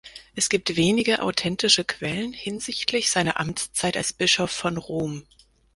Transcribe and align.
Es 0.35 0.49
gibt 0.49 0.75
wenige 0.77 1.21
authentische 1.21 1.83
Quellen 1.85 2.33
hinsichtlich 2.33 3.11
seiner 3.11 3.39
Amtszeit 3.39 3.95
als 3.97 4.13
Bischof 4.13 4.49
von 4.49 4.77
Rom. 4.77 5.27